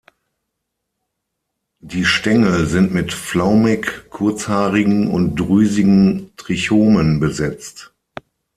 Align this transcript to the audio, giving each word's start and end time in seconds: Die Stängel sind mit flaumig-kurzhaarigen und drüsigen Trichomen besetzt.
Die 1.81 2.05
Stängel 2.05 2.65
sind 2.65 2.91
mit 2.91 3.13
flaumig-kurzhaarigen 3.13 5.07
und 5.11 5.35
drüsigen 5.35 6.33
Trichomen 6.37 7.19
besetzt. 7.19 7.93